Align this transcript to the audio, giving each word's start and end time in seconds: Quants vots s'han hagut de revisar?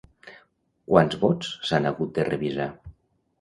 Quants 0.91 1.17
vots 1.25 1.51
s'han 1.69 1.87
hagut 1.91 2.17
de 2.17 2.27
revisar? 2.31 2.69